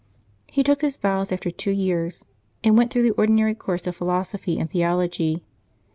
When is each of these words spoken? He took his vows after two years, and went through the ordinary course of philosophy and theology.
He 0.47 0.63
took 0.63 0.81
his 0.81 0.97
vows 0.97 1.31
after 1.31 1.51
two 1.51 1.69
years, 1.69 2.25
and 2.63 2.75
went 2.75 2.91
through 2.91 3.03
the 3.03 3.11
ordinary 3.19 3.53
course 3.53 3.85
of 3.85 3.95
philosophy 3.95 4.57
and 4.57 4.67
theology. 4.67 5.43